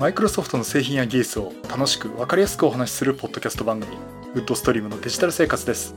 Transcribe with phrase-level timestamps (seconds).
[0.00, 3.94] マイクロソフトの製品や技術を楽しく分かりやすくお話しするポッドキャスト番組
[4.32, 5.94] ウッドストリームのデジタル生活です。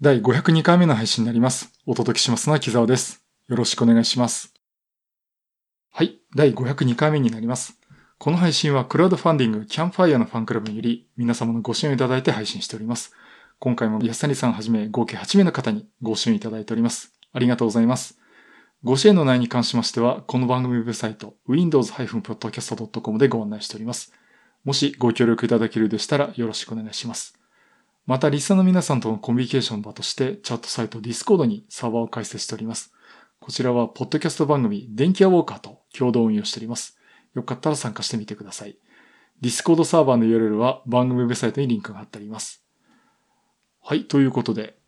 [0.00, 1.72] 第502回目の配信になります。
[1.86, 3.22] お届けしますのは木沢です。
[3.46, 4.52] よろしくお願いします。
[5.92, 6.18] はい。
[6.34, 7.78] 第502回目になります。
[8.18, 13.12] この配信はクラウドファンディングキャンファイアのファンクラブにより皆様のご支援をいただいて配信しております。
[13.60, 17.12] 今回も安谷さんはじめ合計8名の方にご支援いただいております。
[17.32, 18.18] ありがとうございます。
[18.84, 24.12] ご支援の内容に関しましては、この番組ウェブサイト、windows-podcast.com でご案内しております。
[24.62, 27.36] もしご協力いただけるでしたらよろしくお願いします。
[28.06, 32.94] また、リスナーの皆さんとのコミュニケーション場として、チャットサイト Discord にサーバーを開設しております。
[33.40, 36.96] こちらは、ポッドキャスト番組、電気屋ウォーカーと共同運用しております。
[37.34, 38.78] よかったら参加してみてください。
[39.42, 42.64] Discord サーバーの URL は番組ウェブサイトにリンクが貼ってあります。
[43.82, 44.78] はい、ということで、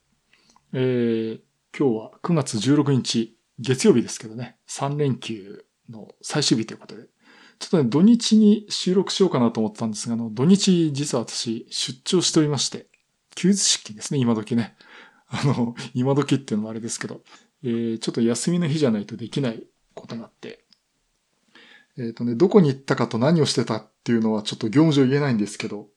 [0.75, 1.41] えー、
[1.77, 7.05] 今日は9月16日、月曜日ですけどね、3連休の最終日ということで、
[7.59, 12.87] ちょっとね、土日に収録しようかなと思ったんですが、あの、土日実は私出張しておりまして、
[13.35, 14.75] 休日出勤ですね、今時ね。
[15.29, 17.21] あの、今時っていうのもあれですけど、
[17.63, 19.63] えー、ちょっと休みの日じゃないとできない
[19.95, 20.65] ことになって、
[21.99, 25.89] えっ、ー、とね、どこに行ったかと何をしてたっていうのはちょっと業務上言えないんですけど、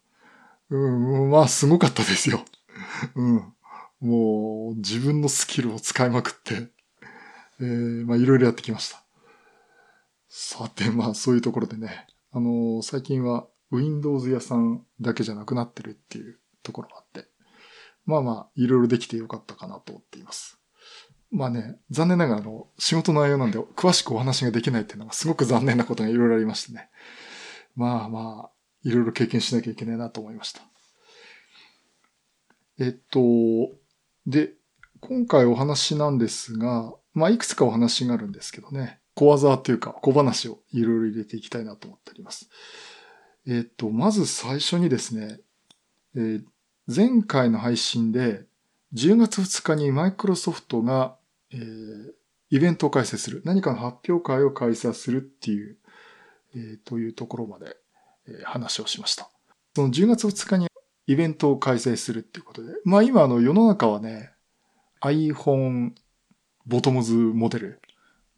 [0.70, 2.44] うん、まあ、すごかったですよ。
[3.16, 3.54] うん。
[4.02, 6.73] もう、自分のスキルを使いまくって、
[7.64, 9.02] えー、まあいろいろやってきました。
[10.28, 17.28] さて、まあそういうところでね、あのー、最近は Windows 屋さんだけじゃなくなってるっていうところがあって、
[18.06, 20.60] まあまあいろいろできてよかったかなと思っています。
[21.32, 26.90] まあね、残念ながらあの仕事の内容なんで詳しくお話ができないっていうのがすごく残念なことがいろいろありましてね。
[27.76, 28.52] まあまあ、
[28.84, 30.62] いろいろ経験しなきゃいけないなと思いました。
[32.80, 33.20] えっと、
[34.28, 34.54] で、
[35.00, 39.00] 今回お話なんですが、まあ、いくつかお話があるんですけどね。
[39.16, 42.50] 小技というか小話をいろいろ入れていきたいなと思っております。
[43.48, 45.40] えっ、と、まず最初にですね、
[46.16, 46.44] えー、
[46.88, 48.46] 前回の配信で
[48.94, 51.16] 10月2日にマイクロソフトが、
[51.52, 52.14] えー、
[52.50, 53.42] イベントを開催する。
[53.46, 55.78] 何かの発表会を開催するっていう、
[56.56, 57.78] えー、というところまで、
[58.28, 59.30] えー、話をしました。
[59.76, 60.68] その10月2日に
[61.08, 62.74] イベントを開催するっていうことで。
[62.86, 64.32] まあ今あの世の中はね、
[65.02, 65.92] iPhone
[66.66, 67.82] ボトムズモデル、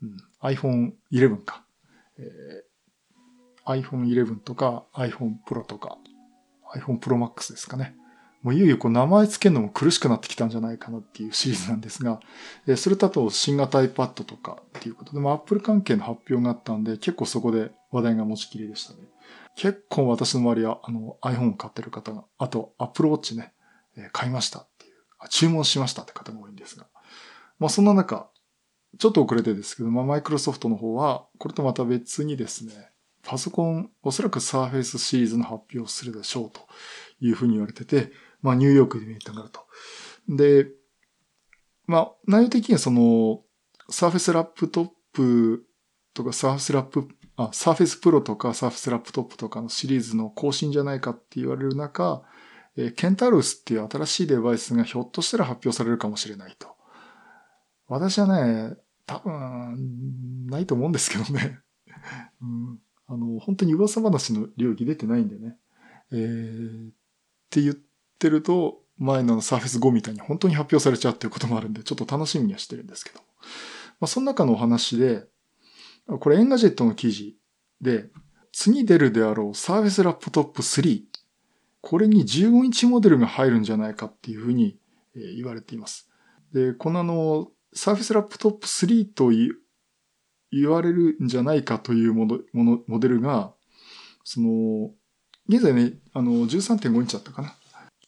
[0.01, 1.63] うん、iPhone 11か、
[2.17, 5.97] えー、iPhone 11とか iPhone Pro とか
[6.75, 7.95] iPhone Pro Max ですかね。
[8.41, 12.19] もういよいよこう名前つけるのも苦しくなってきたんじゃないかなっていうシリーズなんですが、
[12.67, 18.99] えそれとあと新型 iPad とかっていうことで、まあ Apple 関係の発表があったんで、結構そこで話題が持ちきりでしたね。
[19.55, 23.51] 結構私の周りはあの iPhone を買ってる方が、あと Apple Watch ね、
[23.97, 26.85] え買いましたっていうあ、注文しましたって方が多いんですが、
[27.59, 28.29] まあそんな中、
[28.97, 32.91] ちょっと遅れてですけど、まあマイクロソフトの方は、これとまた別にですね、
[33.23, 36.61] パソコン、おそらくサーフェイスシリーズの発表をするでしょうと
[37.19, 38.11] いうふうに言われてて、
[38.41, 39.61] まあニューヨークでイベントがあると。
[40.29, 40.67] で、
[41.88, 43.41] まあ内容的にはその、
[43.89, 45.66] サーフェスラップトップ
[46.13, 52.23] とかサーフェスラップ、あ、サーフェスプロとかサーフェスラップトップとかのシリーズの更新じゃないかって言われる中、
[52.77, 56.74] えケンタウルスっていう新しいデバイスがひょっとしたら発表されるかもしれないと。
[57.88, 61.59] 私はね、多分、ないと思うんですけどね。
[62.41, 65.57] うん、あの、本当に噂話の領域出てないんでね。
[66.12, 66.94] えー、っ
[67.50, 67.75] て言っ
[68.18, 73.19] てると、前のサーフェス5みたいに本当に発表されちゃうっていうこともあるんで、ちょっと楽しみにはしてるんですけど。
[74.00, 75.28] まあ、その中のお話で、
[76.07, 77.38] これエンガジェットの記事
[77.81, 78.09] で、
[78.52, 81.03] 次出るであろうサーフェスラップトップ3。
[81.81, 84.79] これに15インチモデルが入るんじゃないかっていうふうに
[85.13, 86.09] 言われています。
[86.53, 89.31] で、このあの、サーフェスラップトップ3と
[90.51, 93.53] 言われるんじゃないかというもの、ものモデルが、
[94.23, 94.91] その、
[95.47, 97.55] 現在ね、あの、13.5インチだったかな。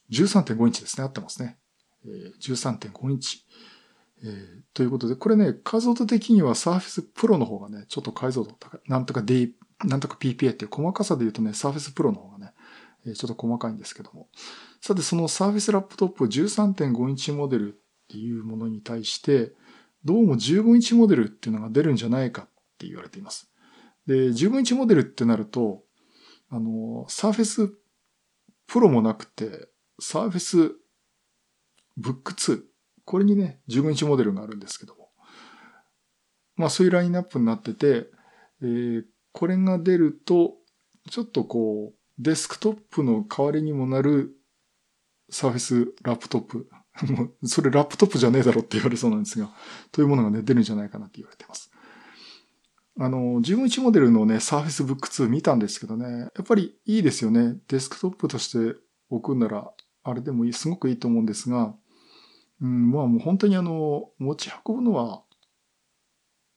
[0.09, 1.03] 13.5インチですね。
[1.03, 1.57] 合ってますね。
[2.05, 3.45] えー、13.5インチ。
[4.23, 8.79] えー、ということで、これね、解像度的には Surface Pro の方がね、ちょっと解像度高い。
[8.87, 9.53] なんとか D、
[9.83, 12.53] なんとか PPA っていう細かさで言うとね、Surface Pro の方がね、
[13.05, 14.29] えー、ちょっと細かいんですけども。
[14.81, 19.51] さて、その Surface ラップトップ13.5インチモデルっていうものに対して、
[20.05, 23.51] どうも15インチモデルっていうのが出るんじゃないかって言われています。
[24.07, 25.83] で、15インチモデルってなると、
[26.49, 27.73] あの、サーフェス
[28.65, 29.67] プロもなくて、
[29.99, 30.75] サーフェス
[31.97, 32.61] ブック2。
[33.03, 35.09] これにね、15インチモデルがあるんですけども。
[36.55, 38.09] まあそういうラインナップになってて、
[38.61, 40.55] えー、これが出ると、
[41.09, 44.31] ちょっとこう、デスクトップの代わりにもなる
[45.29, 46.69] サーフェスラップトップ
[47.11, 49.49] もう、それラップトップじゃねえだろって言われそうなんですが、
[49.91, 51.71] というものがね、出るんじゃないかなって言われてます。
[52.99, 57.57] あの、15インチモデルのね、Surface Book 2見たんですけどね、やっぱりいいですよね。
[57.67, 58.79] デスクトップとして
[59.09, 59.71] 置くんなら、
[60.03, 61.75] あれでもいい、すごくいいと思うんですが、
[62.61, 65.21] うん、まあもう本当にあの、持ち運ぶのは、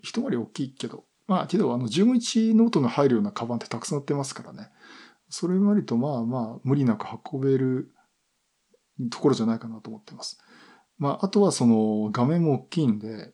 [0.03, 4.71] 一回り大きいけど、まあけどあの15インチノートが入るようなカバンってたくさん売ってますからね。
[5.29, 7.93] それ割とまあまあ無理なく運べる
[9.09, 10.41] ところじゃないかなと思ってます。
[10.99, 13.33] まああとはその画面も大きいんで、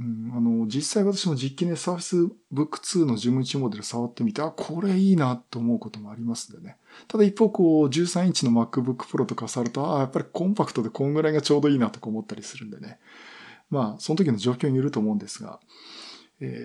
[0.00, 6.78] うん、あの、実際私も実機で Surface Book 2の15インチモデル触ってみて、あ、これいいなと思うこともありますんでね。
[7.06, 12.98] ただ一方、こう、13インチの MacBook Pro とか触ると、あ、やっぱりコンパクトでこんぐらいがちょうどいいなとか思ったりするんでね。
[13.68, 15.60] まあ、その時の状況によると思うんですが、
[16.40, 16.60] えー、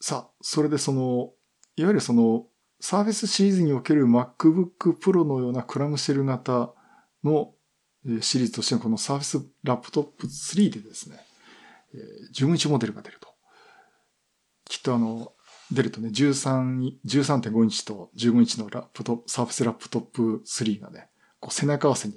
[0.00, 1.32] さあ、それでその、
[1.76, 2.46] いわゆるその、
[2.80, 6.73] Surface シリーズにおける MacBook Pro のようなクラムシェル型
[7.24, 7.52] の
[8.20, 11.18] シリーズとしてのこの Surface Laptop 3でですね、
[12.34, 13.28] 15インチモデルが出ると。
[14.66, 15.32] きっとあの、
[15.72, 21.08] 出るとね、13、13.5インチと15インチのラップト、サーフェスラップトップ3がね、
[21.40, 22.14] こう背中合わせに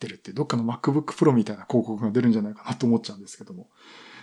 [0.00, 3.68] 出るって、どっかの MacBook Pro みたいな広告が出るんじゃないかなと思っちゃうんですけども。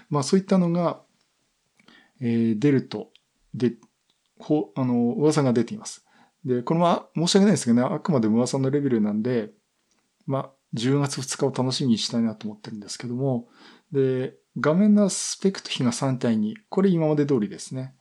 [0.09, 1.01] まあそういったのが、
[2.21, 3.09] えー、出ると、
[3.53, 3.73] で、
[4.39, 6.05] ほ、あの、噂が出ています。
[6.45, 9.51] で、これは申し訳ないですけどね、あくまで噂のレベルなんで、
[10.31, 13.49] まあ、10月2日を楽しみにしたいなと思ってるんですけども、
[13.91, 16.55] で、画面のスペクト比が3対2。
[16.69, 17.93] これ今まで通りですね。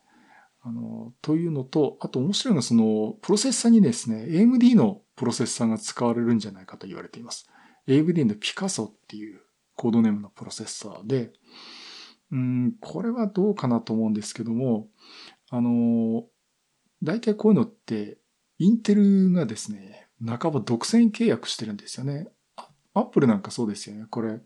[0.63, 7.49] あの、というのと、あと面白いのはその、プロセッサにですね、AMD のプロセッサが使われるんじゃないかと言われています。
[7.89, 9.41] AMD のピカソっていう
[9.75, 11.33] コードネームのプロセッサーで、
[12.31, 14.89] うん、これはどうかなと思うんですけども、
[15.51, 16.27] あの、
[17.03, 18.19] 大体こういうのって、
[18.59, 22.29] インテルがですね、半ば独占契約してるんですよね。
[22.95, 24.07] アップルなんかそうですよね。
[24.11, 24.41] これ、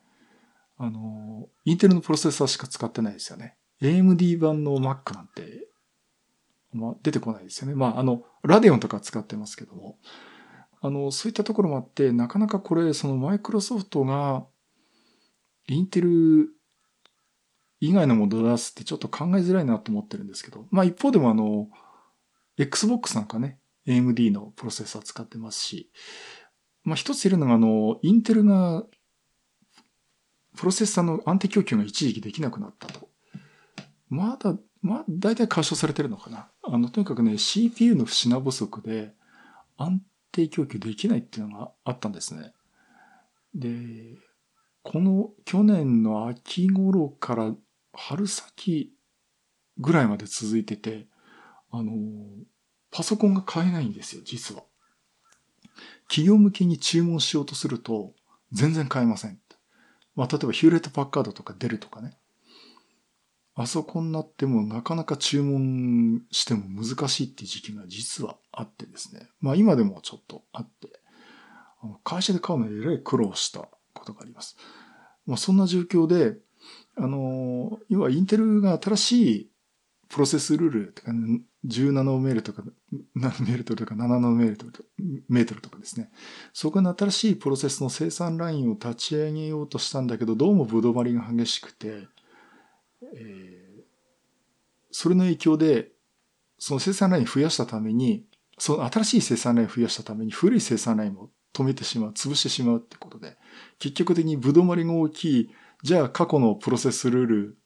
[0.76, 3.56] あの、インテルのプロセッサーしか使ってないですよね。
[3.80, 5.68] AMD 版の Mac なんて、
[6.72, 7.74] ま、出てこないですよね。
[7.74, 9.98] まあ、あの、ラデオンとか使ってますけども、
[10.80, 14.46] あの、そういったところもあって、なかなかこれ、そのマイクロソフトが、
[15.66, 16.50] インテル
[17.80, 21.68] 以外のものを出すってちょっと考えづらいなと思ってるんですけど、まあ一方でもあの、
[22.58, 25.90] Xbox なんかね、AMD のプロセッサー使ってますし、
[26.82, 28.84] まあ一ついるのがあの、インテルが
[30.56, 33.08] プロセッサーの安定供給が一時期できなくなったと。
[34.08, 36.48] まだ、まあ、大体解消されてるのかな。
[36.62, 39.12] あの、とにかくね、CPU の品不足で
[39.76, 40.00] 安
[40.30, 42.52] 定供給できないっていうのがあったんですね。
[43.54, 44.16] で、
[44.82, 47.54] この去年の秋頃から
[47.92, 48.92] 春先
[49.78, 51.08] ぐらいまで続いてて、
[51.70, 51.92] あの、
[52.94, 54.62] パソコンが買えないんですよ、実は。
[56.08, 58.12] 企業向けに注文しようとすると、
[58.52, 59.40] 全然買えません。
[60.14, 62.16] まあ、例えばヒューレットパッカードとか出るとかね。
[63.56, 69.28] あそこになってもなかなか注文しても難しいっていう時期が実はあってですね。
[69.40, 70.88] まあ今でもちょっとあって、
[71.82, 74.56] あの会社で買うのにえらい苦労したことがあります。
[75.26, 76.36] まあそんな状況で、
[76.96, 79.50] あの、要はインテルが新しい
[80.14, 81.10] プロセスルールとか、
[81.66, 82.62] 10ナノメールとか、
[83.16, 84.88] ナノメートルとか7ナノメートルとか、
[85.28, 86.08] メートルとかですね。
[86.52, 92.06] そこの新しいプロセスの生産ラインを立ち上げようとしたんだけど、どうもぶどまりが激しくて、
[93.16, 93.82] えー、
[94.92, 95.90] それの影響で、
[96.60, 98.24] その生産ライン増やしたために、
[98.56, 103.36] その新しい生産ライン増やしたために古い生産ラインを止めてしまう、潰してしまうってことで、
[103.80, 105.50] 結局的にぶどまりが大きい、
[105.82, 107.58] じゃあ過去のプロセスルール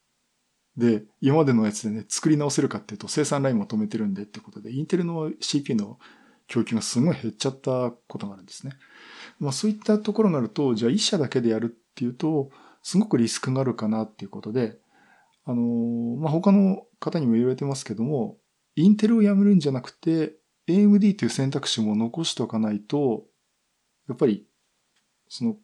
[0.79, 5.99] で、今までのやつでね、作り直せるかっていうと生産ラインも止めてるんでってことで、インテルの CPU の
[6.47, 8.73] 供給がすごい減っちゃったことがあるんですね。
[9.41, 12.51] まあそういったところがあると、じゃあ一社だけでやるっていうと、
[12.83, 14.79] すごくリスクがあるかなっていうことで、
[15.45, 15.63] あの、
[16.21, 18.39] まあ他の方にも言われてますけども、
[18.77, 20.37] インテルをやめるんじゃなくて、
[20.69, 23.25] AMD という選択肢も残しておかないと、
[24.09, 24.47] やっぱり、
[25.29, 25.57] その、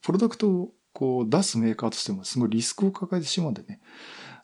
[0.00, 3.80] プロダクトをこう出すメーカーとしてもすごいリスクを抱えてしまうんでね。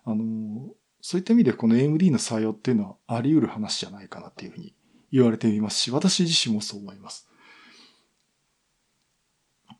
[0.04, 4.74] あの、そういった意味でこの AMD の採用っていうのはあり得る話じゃないかなっていうふうに
[5.10, 7.28] 言われていますし、私自身もそう思います。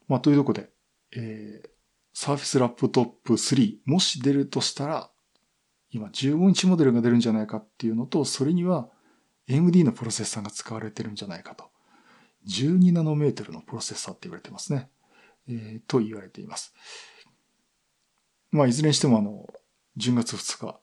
[0.09, 0.71] まあ、というとこで、
[1.17, 1.69] えー、
[2.14, 5.11] Surface Laptop 3、もし出るとしたら、
[5.91, 8.88] 今15インチモデルが出るんじゃないかっていうのと、それには
[9.49, 11.71] AMD のプロセッサーが使われてるんじゃないかと。
[12.49, 14.91] 12ナノメートルのプロセッサーって言われてますね。
[15.49, 16.75] えー、と言われています。
[18.50, 19.47] まあ、いずれにしてもあの、
[19.96, 20.80] 10月2日、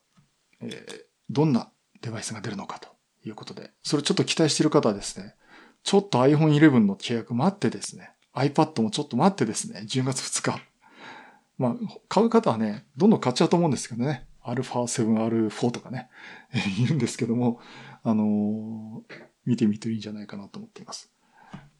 [0.62, 2.90] えー、どんなデバイスが出るのかと
[3.26, 5.36] いうことで、それちょっと期待している方はですね、
[5.84, 10.62] ちょっと iPhone 11の契約待ってですね、iPad もちょっと待ってですね、10月2日。
[11.58, 11.76] まあ、
[12.08, 14.28] 買う方はね、どんどん買っちゃうと思うんですけどね。
[14.44, 16.10] α7、R4 とかね、
[16.80, 17.60] いるんですけども、
[18.04, 21.12] あのー、見てみるといいんじゃないかなと思っています。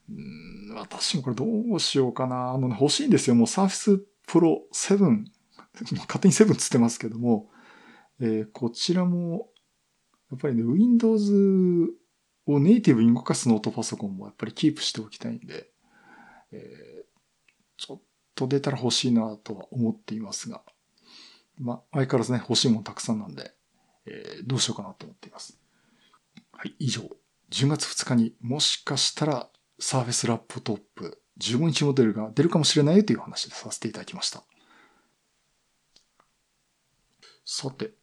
[0.10, 2.52] うん私もこれどうしようかな。
[2.52, 3.36] あの、ね、欲しいんですよ。
[3.36, 5.26] もう Surface Pro 7。
[5.84, 7.50] 勝手に7つってますけども、
[8.20, 9.50] えー、こちらも、
[10.32, 11.32] やっぱりね、Windows
[12.46, 15.70] をネイティブに動かすノートパソコンもやっぱりキープしておきたいんで、
[16.52, 17.06] えー、
[17.78, 18.02] ちょっ
[18.36, 20.62] と出たら欲しいなとは思っていますが、
[21.58, 23.54] まあ、相変わらずね、欲しいものたくさんなんで、
[24.06, 25.60] えー、どうしようかなと思っています。
[26.54, 27.02] はい、以上。
[27.52, 34.44] 10月2日にもしかしたらサーフェスラップトップ15日モデルが出るかもしれないよという話でさせていただきました。
[37.52, 37.94] さて、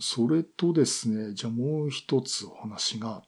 [0.00, 3.22] それとですね、じゃあもう一つお話が、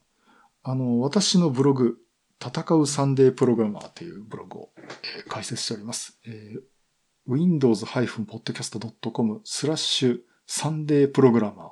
[0.65, 1.99] あの、私のブログ、
[2.45, 6.19] 戦うサンデープログラマーというブログを、えー、開設しております。
[6.27, 6.63] えー、
[7.33, 11.71] windows-podcast.com スラッシュサンデープログラマ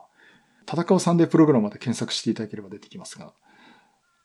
[0.66, 0.82] ー。
[0.84, 3.34] 戦うサンデープログラマーで検索していただければ出てきますが、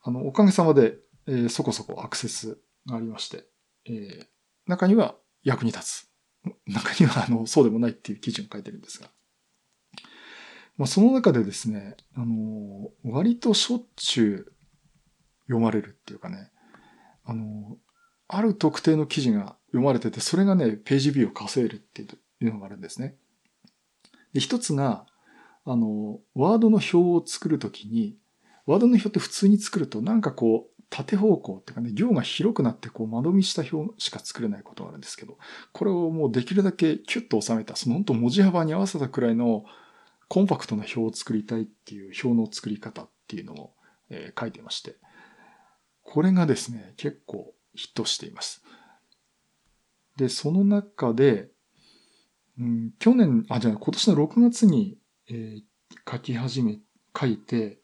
[0.03, 3.45] あの、おかげさまで、えー、そこそこアクセスがありまして、
[3.85, 4.27] えー、
[4.67, 6.07] 中には役に立つ。
[6.67, 9.09] 中には、あの、そうでもないっていう記事を書いてるんですが。
[10.77, 14.53] まあ、その中でですね、あの、割としょっちゅう
[15.47, 16.51] 読まれるっていうかね、
[17.25, 17.77] あの、
[18.27, 23.15] ある特定の記事が読まれてて、それがね、ページビューを稼いるっていうのがあるんですね。
[24.33, 25.05] で、一つが、
[25.65, 28.17] あの、ワードの表を作るときに、
[28.65, 35.37] ワードの表って普通に作るとなんかこう、縦方向っていうかね、行が広くなってこう窓見した表しか作れないことがあるんですけど、
[35.71, 39.63] これをもうできるだけキュッと収めた、その本当文字幅に合わせたくらいの
[40.31, 43.73] コンパクトな表を作りたいっていう表の作り方っていうのを、
[44.09, 44.95] え、書いてまして、
[46.03, 48.63] これがですね、結構ヒットしています。
[50.15, 51.49] で、その中で、
[52.57, 54.97] うん、去年、あ、じゃあ今年の6月に、
[55.29, 55.61] えー、
[56.09, 56.79] 書き始め、
[57.19, 57.81] 書いて、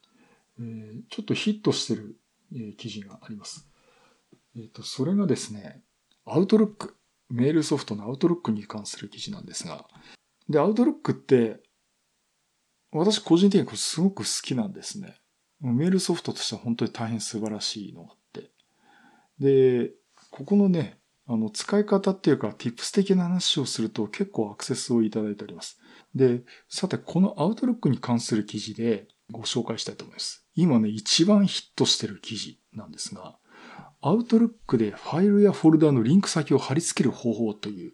[0.58, 2.16] えー、ちょっとヒットしてる、
[2.54, 3.68] えー、記事があります。
[4.56, 5.82] えっ、ー、と、それがですね、
[6.24, 6.96] アウトロック、
[7.30, 9.86] メールソフトのアウトロックに関する記事なんですが、
[10.48, 11.67] で、アウトロックって、
[12.92, 15.16] 私個人的にこれすごく好きなんですね。
[15.62, 18.52] メールソフトとしては本当に大変素晴らしいのがあって。
[19.40, 19.92] で、
[20.32, 25.80] ここのね、あの、使い方っていうか、tips 的な話をすると結構アクセスをいただいております。
[26.16, 30.46] で、さて、このアウトロックに関する記事でご紹介したいと思います。
[30.56, 33.38] 今ね、一番ヒットしてる記事なんですが、
[34.02, 37.94] アウトロックでファイルやフォルダのリンク先を貼り付ける方法という、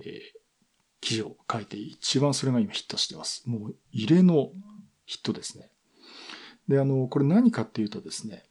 [0.00, 0.08] えー、
[1.06, 3.44] 記事を書いて一番それが今ヒットしてます。
[3.46, 4.50] もう異例の
[5.04, 5.70] ヒットですね。
[6.66, 8.42] で、あの、これ何かっていうとですね、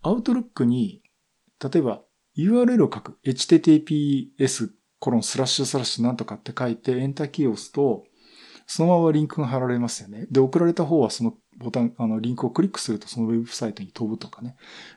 [0.00, 1.02] アウトロックに、
[1.62, 2.00] 例えば
[2.38, 8.04] URL を書く https コロンスラッシュスラッシュなんとかって書いてエンターキーを押すと、
[8.66, 10.26] そのままリンクが貼られますよね。
[10.30, 14.56] で、送られた方はそのボタン、あの、リンクをクリックするとそのウェブサイトに飛ぶとかね、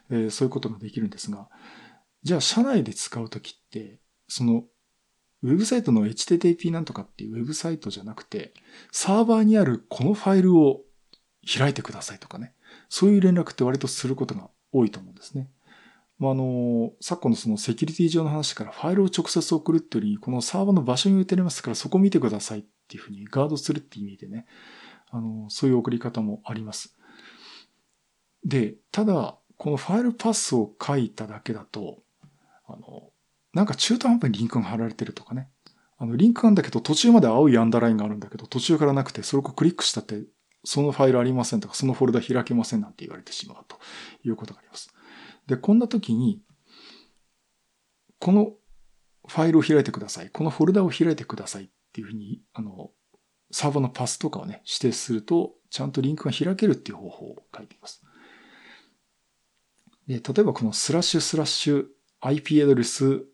[0.10, 1.50] えー、そういうことができるんですが、
[2.24, 4.64] じゃあ社内で使うときって、その、
[5.44, 8.54] ウェブサイトの HTTP なんとかっていうウェブサイトじゃなくて、
[8.92, 10.82] サーバーにあるこのファイルを
[11.46, 12.54] 開いてくださいとかね。
[12.90, 15.50] そういう連絡って割とすることが多いと思うんですね。
[16.18, 24.46] まあ、あの、昨今のそのセキュリティ上の話からファイルを直接送るっていうより、このサーバーの場所に置いてありますからそこ見てくださいっていうふうにガードするっていう意味でね、
[25.10, 26.96] あの、そういう送り方もあります。
[28.46, 32.00] で、ただ、このファイルパスを書いただけだと、
[32.68, 33.12] あの、
[33.54, 35.50] なんか中途半端にリンクが貼られてるとかね。
[35.98, 40.24] あの、リンクなんだけど途中まで青いアンダーラインがあるんだけど途中からなくてそれをクリックしたって
[40.64, 43.78] そのファイルありませんとかそのフォルダ開けませんなんて言われてしまうと
[44.26, 44.94] いうことがあります。
[45.48, 46.42] で、こんな時に、
[48.20, 48.54] この
[49.28, 50.30] ファイルを開いてください。
[50.30, 52.92] このフォルダを開いてくださいっていうふうに、あの、
[53.52, 58.04] サーバーのパスとかをね、指定すると、ちゃんとリンクが開けるっていう方法を書いています。
[60.08, 61.86] で、例えばこのスラッシュスラッシュ
[62.22, 63.26] IP アドレス、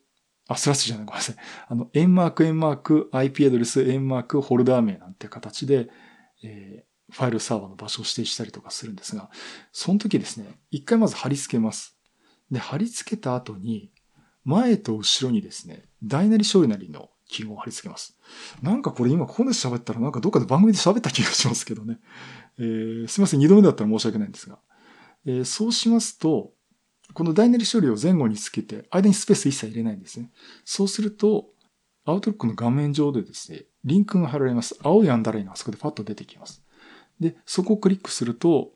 [0.50, 1.36] あ、スラッシュじゃない、ごめんなさい。
[1.68, 5.88] あの、円マーク、円マーク、IP アドレス、円マーク、フォルダー名なんて形で、
[6.42, 9.30] えー、ファイルサーバーの場所を指定したりとかするんですが、
[9.70, 11.96] その時ですね、一回まず貼り付けます。
[12.50, 13.92] で、貼り付けた後に、
[14.44, 18.18] 前と後ろにですね、大なり小なりの記号を貼り付けます。
[18.60, 22.00] なんかこれ今ここで喋ったらなんかどっかで番組で喋った気がしますけどね。
[22.58, 24.58] えー、すいません、二度目だったら申し訳ないんですが。
[25.26, 26.52] えー、そうしますと、
[27.14, 30.30] この大なり処理を前後につけて、間にスペース一切入れないんですね。
[30.64, 31.46] そうすると、
[32.04, 34.78] アウトロックの画面上でですね、リンクが貼られます。
[34.82, 36.62] 青いアンダーラインがそこでパッと出てきます。
[37.18, 38.72] で、そこをクリックすると、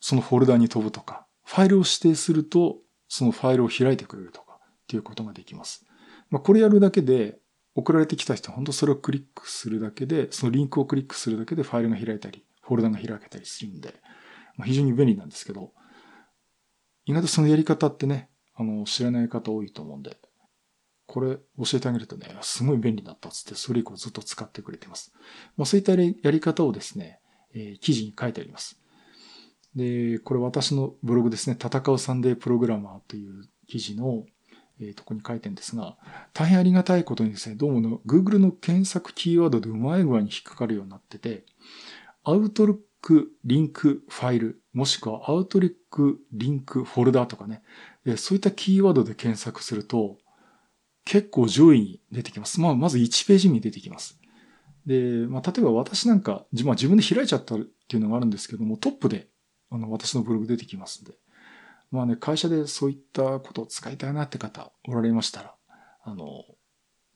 [0.00, 5.84] そのフォルダに飛ぶとか、ファイルを指定すると、そのファイルを開いてくれるとか、っていうことができます。
[6.30, 7.38] まあ、これやるだけで、
[7.74, 13.94] 送られてきた人は本当それをクリックするだけで、そのリンクをクリックするだけでファイルが開いたり、フォルダが開けたりするんで、
[14.56, 15.72] まあ、非常に便利なんですけど、
[17.08, 20.18] 意外とそのやり方ってね、あの、知らない方多いと思うんで、
[21.06, 25.10] これ教えてあげるとね、すごい便利だったっつって、それ以降ずっと使ってくれてます。
[25.56, 27.20] まあ、そういったやり方をですね、
[27.54, 28.78] えー、記事に書いてあります。
[29.74, 34.26] で、これ私のブログですね、戦うサンデープログラマーという記事の、
[34.78, 35.96] えー、とこに書いてるんですが、
[36.34, 41.46] 大変ありがたいことにですね、どうもの Google の検索キーワードでうまい具合に引っかかるようになってて、
[42.22, 47.62] アウトルクリンクファイル、もしくはアウトリックリンクフォルダとかね、
[48.18, 50.18] そういったキーワードで検索すると、
[51.06, 52.60] 結構上位に出てきます。
[52.60, 54.20] まあ、まず1ページ目に出てきます。
[54.84, 59.28] で、まあ、例えば私なんか、まあ、自分で開いちゃったっていうのがあるんですけども、トップで、
[59.70, 61.14] あの、私のブログ出てきますんで、
[61.90, 65.54] まあね、会社でそういったことを使いたいなって方おられましたら、
[66.04, 66.44] あの、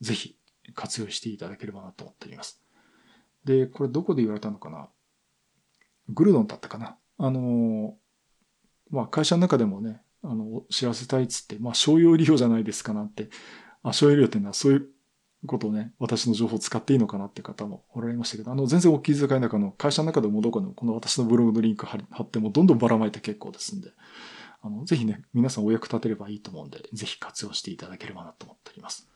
[0.01, 0.39] ぜひ
[0.75, 2.63] 活用していただければなと思っております。
[3.45, 4.89] で、これどこで言われたのかな？
[6.09, 7.97] グルドンだったかなあの、
[8.91, 13.29] まあ会社の中でもね、あの、知らせたいっつって、まあ商用利用じゃないですかなって
[13.83, 14.89] あ、商用利用っていうのはそういう
[15.47, 23.91] ことをね、私の情報を使っていいのかなって方もおられましたけど、あの、全然お気遣いなくの、会社の中でもどこでもこの私のブログのリンク貼ってもどんどんばらまいて結構ですんで、
[24.63, 29.09] あの、ぜひね、皆さんお役立てればいいと思うんで、ぜひ活用していただければなと思っております。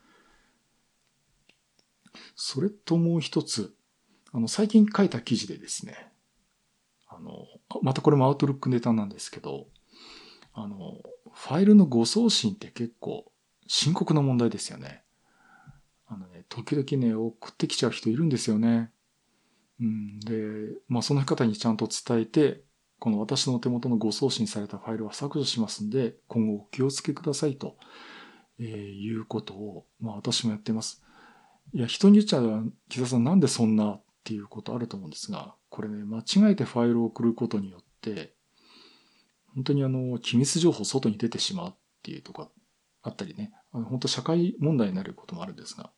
[2.35, 3.75] それともう一つ、
[4.33, 6.11] あの、最近書いた記事でですね、
[7.17, 7.47] あの、
[7.83, 9.67] またこれもアウトルックネタなんですけど、
[10.53, 11.01] あの、
[11.33, 13.31] ファイルの誤送信って結構
[13.67, 15.03] 深刻な問題ですよね。
[16.09, 18.91] あのね、時々ね、送ってきちゃう人いるんですよね。
[19.81, 22.63] うん、で、まあその方にちゃんと伝えて、
[22.99, 27.77] この私の手元のご送信されたファイルは削除しますんで、今後お気をつけくださいと、
[28.59, 31.03] えー、いうことを、まあ私もやってます。
[31.75, 38.35] いや、人に言っちゃう、木田さんなんでそんなっていうことあると思うんですが、これね、間違えてファイルを送ることによって、
[39.55, 42.51] 本当にあの、機密情報外に出てしまうっていうとか
[43.03, 45.91] あったりね、あの本当社会問題になることもあるんですが、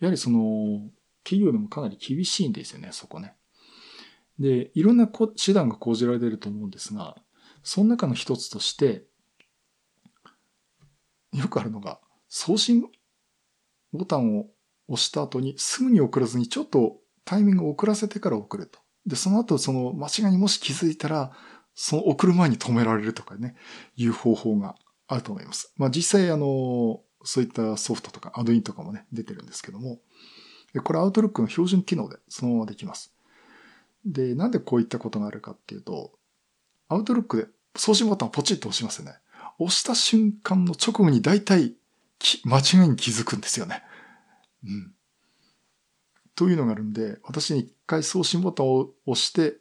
[0.00, 0.90] やはりその、
[1.22, 3.34] 企業でもかなり厳しいんですよね、そこね。
[4.38, 7.16] で、いろんな手段が講じられてると思うんですが、
[7.62, 9.06] その中の一つとして、
[11.32, 12.84] よくあるのが、送信
[13.92, 14.46] ボタンを
[14.88, 18.83] 押した後にすぐに送らずにちょっとタイミングを遅らせてから送ると。
[19.06, 21.32] で、その後その間違いにもし気づいたら、
[21.74, 23.56] その送る前に止められるとかね、
[23.96, 24.76] いう方法が
[25.08, 25.72] あると思います。
[25.76, 30.00] まあ実際あの、そういったソフトとかアドインとかもね、出てるんですけども、
[30.82, 33.12] これアウトルックの標準機能でそのままできます。
[34.04, 36.12] で、なんでこういったことがあるかっていうと、
[36.88, 39.14] アウトルックで送信ボタンをポチッと押しますよね。
[39.58, 41.74] 押した瞬間の直後に大体
[42.44, 43.82] 間違いに気づくんですよね。
[44.64, 44.94] うん。
[46.34, 49.54] というのがあるんで、私に一回送信ボタンを押して、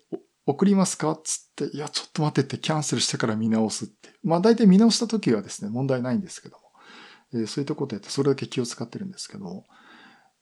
[0.45, 1.17] 送りますか？
[1.23, 4.09] つって、いや、ちょっと待ってってキャンセルしてから見直すって。
[4.23, 6.63] まあ大体見直した時はですね、問題ないんですけども。
[7.33, 9.65] えー、そういったことやってそれだけ気を使ってるんですけども。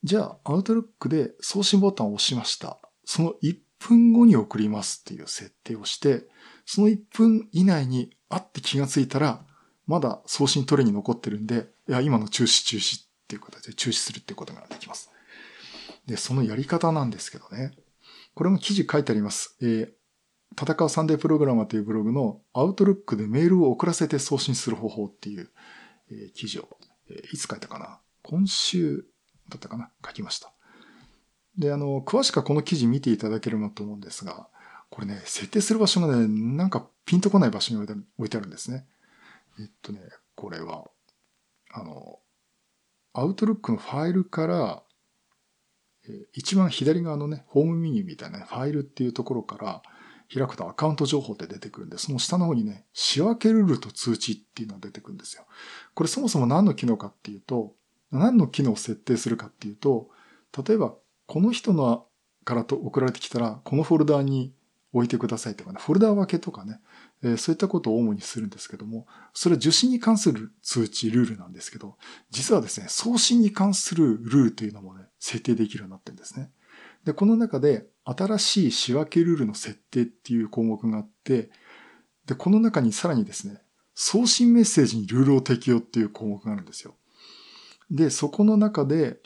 [0.03, 2.79] じゃあ、アウトルックで送信ボタンを押しました。
[3.05, 6.27] その1分後に送りますっていう設定をして、
[6.65, 9.45] その1分以内にあって気がついたら、
[9.85, 15.10] まだ送信トレに残ってるんで、いや、今の中止中止っていう形で中止するっていうことができます。
[16.05, 17.73] で、そのやり方なんですけどね。
[18.33, 19.57] これも記事書いてあります。
[19.61, 19.91] えー、
[20.73, 25.49] 戦うサンデープログラマーというブログのアウトルックでメールを送らせて送信する方法っていう、
[26.09, 26.67] えー、記事を、
[27.09, 29.05] えー、いつ書いたかな今週
[29.49, 30.51] だったかな書きました。
[31.57, 34.47] で、あの、詳しくはこの記事見ていただければと思うんですが、
[34.89, 38.85] これね、設定する場所がね、なんかピンとこない場所に置いてあるんですね。
[39.59, 39.99] えっとね、
[40.35, 40.85] これは、
[41.71, 42.19] あの、
[43.13, 44.83] アウトルックのファイルから、
[46.33, 49.81] 一番左側のね、ホームメニューみたいな、ファイルっていうところから
[50.33, 55.45] 開くとアカウント情報って出てくるんで、その下の方にね、仕分けルールと通知っていうのが出てくるんですよ。
[55.93, 57.75] これそもそも何の機能かっていうと、
[58.11, 60.09] 何の機能を設定するかっていうと、
[60.65, 60.95] 例えば、
[61.27, 62.07] この人の
[62.43, 64.53] からと送られてきたら、このフォルダーに
[64.93, 66.79] 置いてくださいとかね、フォルダー分けとかね、
[67.23, 71.97] え、そういったことを主にするんですけども、それは受信に関する通知、ルールなんですけど、
[72.31, 76.51] 実はですね、送信に関するルールというのもね、設定できるようになってるんですね。
[77.05, 81.51] で、この中で新しい仕分けルールの設定っていう項目があって、
[82.25, 83.61] で、この中にさらにですね、
[83.93, 86.95] 送信メッセージにルールを適用っていう項目があるんですよ。
[87.91, 89.19] で、そこの中で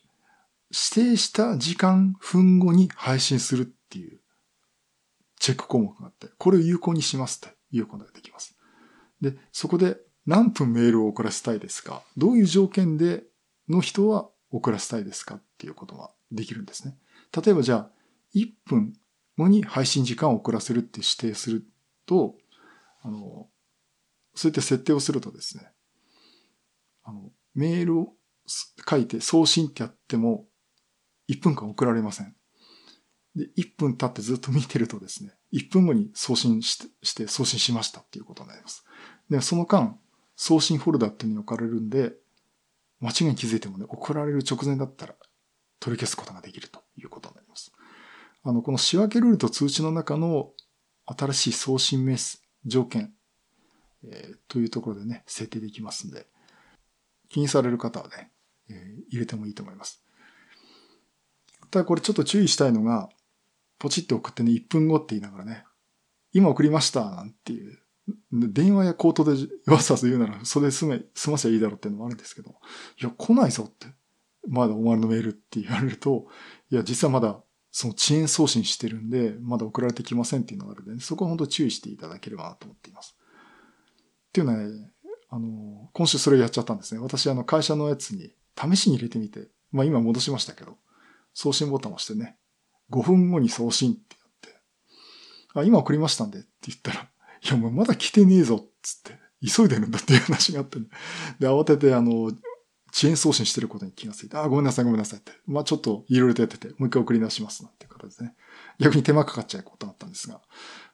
[0.72, 4.20] 指定した時間分後に配信するっていう
[5.40, 8.58] チェック項目があって、これを有効にしますということができます。
[9.22, 12.04] で、そこで何分メールを送らせたいですか？
[12.18, 13.24] どういう条件で
[13.70, 16.98] の人は送らせたいですかっていうことができるんですね。
[17.36, 17.92] 例えばじゃあ、
[18.34, 18.94] 1分
[19.38, 21.66] 後に配信時間を遅らせるって指定する
[22.06, 22.36] と、
[23.02, 23.50] あの、
[24.34, 25.72] そういった設定をするとですね、
[27.04, 28.14] あの、メールを
[28.90, 30.46] 書いて送信ってやっても、
[31.30, 32.36] 1分間送られません。
[33.36, 38.86] で、1分経ってずっと見てるとですね、1分後に送信してして送信しましたっていうことになります。
[39.30, 39.98] で、その間、
[40.36, 42.14] 送信フォルダっていうのに置かれるんで、
[43.00, 45.16] 間違いに気づいてもね、送られる直前だったら
[45.80, 47.72] 取り消すことができるということになります。
[48.44, 50.52] あの、この仕分けルールと通知の中の
[51.06, 53.14] 新しい送信名数、条件、
[54.04, 56.28] えー、というところでね、設定できますんで、
[57.30, 58.32] 気にされる方はね、
[58.70, 60.04] えー、入れてもいいと思います。
[61.72, 63.10] ただこれちょっと注意したいのが、
[63.78, 65.66] ポチッと送ってね、1分後って言いながらね、
[66.34, 67.80] 今送りましたなんていう、
[68.32, 69.32] 電話や口頭で
[69.68, 72.56] わざわざ言うなら、それで済め、済ませばいいだろうっていうのもあるんですけど、
[73.02, 73.88] いや、来ないぞって。
[74.48, 76.28] まだお前のメールって言われると、
[76.70, 83.18] いや、実はまだその遅延送信してるんで、まだ送られてきませんっていうのがあるんで、ね、そこは本当注意していただければなと思っています。
[84.30, 84.92] っていうのはね、
[85.30, 87.02] あの、今週それをやっちゃったんですね。
[87.02, 90.78] 私、あの、会社のやつに試しに入れてみて、まあ今戻しましたけど、
[91.34, 92.38] 送信ボタンを押してね、
[92.92, 100.86] 5分後に送信ってやって、あ、今送りましたんでって言ったら、いや、もうまだ来てねえぞっつって、急いでるんだっていう話があって、ね、
[101.40, 102.32] で、慌てて、あの、
[102.96, 105.34] 遅延送信してることに気がついて、あ、ごめんなさい、ごめんなさいって。
[105.46, 108.36] まあちょっといろいろとやってて、もう一回送り出しますなんていう形でね。
[108.80, 110.42] 逆に手間かかっちゃうことだったんですが、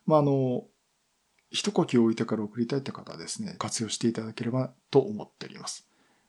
[0.08, 0.64] まああの、
[1.52, 5.88] 一呼吸置いてから送りたいって方はですね、活用していただければと思っております。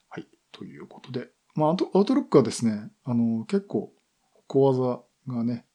[0.08, 0.26] はい。
[0.50, 3.92] ということで、まあ、アウトロックはですね、あの、結構、
[4.48, 5.66] 小技がね、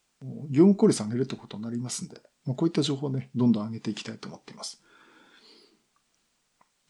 [0.49, 4.81] 業務効率上げるってことになりますんで、まあ、こういった情報をね、どんどん上げていきたいと思っています。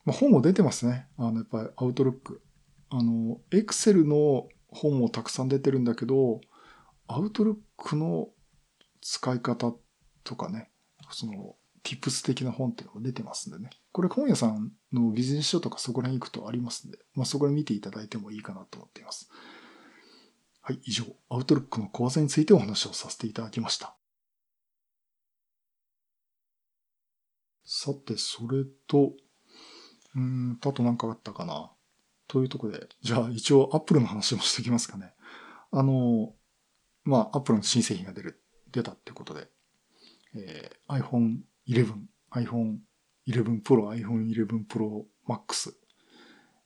[0.05, 1.07] まあ、本も出てますね。
[1.17, 2.41] あの、やっぱりアウトロック。
[2.89, 6.39] あの、エクセルの本もたくさん出てるんだけど、
[7.07, 8.29] アウトロックの
[9.01, 9.73] 使い方
[10.23, 10.69] とかね、
[11.11, 13.69] その、tips 的な本っていうのが出てますんでね。
[13.93, 19.29] これ本屋さんのビジネス書とかそこら辺行くとありますんで、まあそこで見ていただいてもいいかなと思っています。
[20.67, 23.95] はい、以上、アウトロックの講座についてお話をさせていただきました。
[27.63, 29.13] さて、それと、
[30.13, 31.71] うん、あと何かあったかな？
[32.27, 35.13] というところで、じゃあ一応 Apple の話もしておきますかね。
[35.71, 36.34] あの、
[37.06, 39.47] まあ Apple の新製品が出る、出たってことで、
[40.36, 41.38] えー、iPhone
[41.69, 41.93] 11、
[42.34, 42.80] iPhone
[43.25, 45.71] 11 Pro、iPhone 11 Pro Max。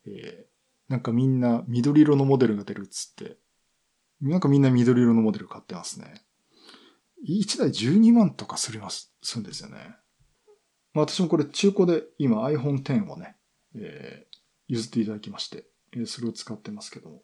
[0.07, 3.37] えー、なんかみんな緑色のモデルが出るっつって、
[4.21, 6.23] なんかみんな緑色のモデル買ってますね。
[7.27, 9.95] 1台12万とかすります、するんですよね。
[10.93, 13.35] まあ私もこれ中古で今 iPhone X をね、
[13.75, 17.23] えー、譲っていただきまして、えー、それを使ってますけども。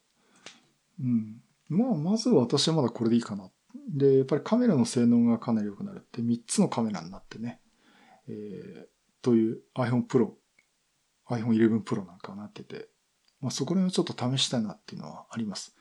[1.00, 1.42] うん。
[1.70, 3.50] まあまずは私はまだこれでいいかな。
[3.90, 7.62] で、やっぱりカメラの性能がかなり良くなるって、3つのカメラになってね、
[8.28, 8.88] えー、
[9.22, 10.32] という iPhone Pro、
[11.30, 12.90] iPhone 11 Pro なんかなってて、
[13.42, 15.76] まあそこら辺をちょっと試したいなっていうのはあります。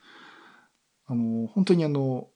[1.07, 2.29] あの、本当にあの、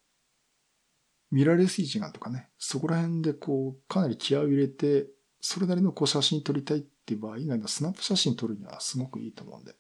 [1.30, 5.08] ミラーレス一眼とかね、そこら辺でこう、かなり気合を入れて、
[5.40, 9.76] それなりのこう写真撮りたいっていう場合以外のスナップ写真撮るにはすごくいいと思うんで。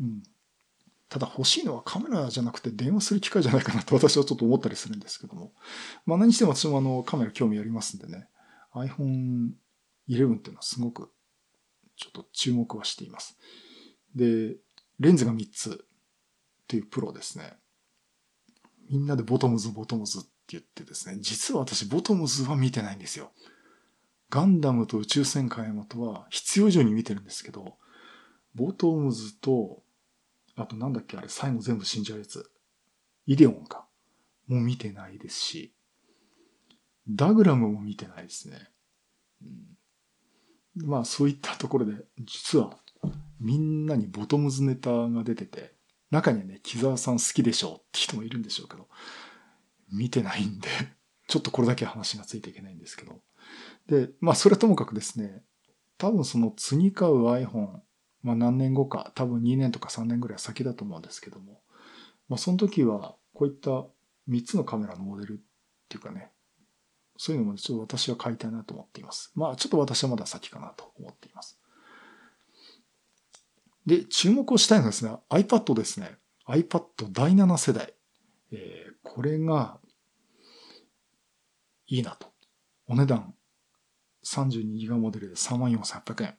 [0.00, 0.22] うん。
[1.08, 5.52] ただ欲しいのはカメラじゃなくて電話する機械じゃないかなと私はちょっと思ったりするんですけども。
[6.04, 8.28] まあ何しても私もあのカメラ興味ありますんでね。
[8.74, 9.52] iPhone
[10.08, 11.10] 11っていうのはすごく
[11.96, 13.38] ちょっと注目はしています。
[14.14, 14.56] で、
[15.00, 17.54] レンズが3つっていうプロですね。
[18.90, 23.30] みんなでボトムズボトムズって言ってですね、実は私ボトムズは見てないんですよ。
[24.30, 27.76] ガンダムと宇宙戦艦ヤマトは必要以上に見てるんですけど、
[28.54, 29.82] ボトムズと、
[30.56, 32.50] あとなんだっけあれ最後全部死んじゃうやつ。
[33.26, 33.86] イデオンか。
[34.46, 35.72] もう見てないですし、
[37.08, 38.70] ダグラムも見てないですね。
[39.42, 42.76] うん、まあそういったところで、実は
[43.40, 45.74] みんなにボトムズネタが出てて、
[46.10, 48.88] 中にはね、木沢さん好きでしょうって人もいるんでしょうけど、
[49.90, 50.68] 見てないんで、
[51.28, 53.20] ちょっとこれだけ話がついていけないんですけど。
[53.86, 55.44] で、まあそれはともかくですね、
[55.98, 57.80] 多分その次買う iPhone、
[58.22, 61.62] まあ何年後か、多分2年とか3年ぐらい先だと思うんですけども、
[62.28, 63.86] まあその時はこういった
[64.28, 65.36] 3つのカメラのモデルっ
[65.88, 66.32] ていうかね、
[67.16, 69.32] そういうのもちょっと私は買いたいなと思っています。
[69.34, 71.57] まあちょっと私はまだ先かなと思っています。
[73.88, 76.18] で、注目をしたいのはですね、iPad ですね。
[76.46, 77.94] iPad 第7世代。
[78.52, 79.80] えー、これが、
[81.86, 82.28] いいなと。
[82.86, 83.34] お値段、
[84.26, 86.36] 32ギガモデルで34,800円。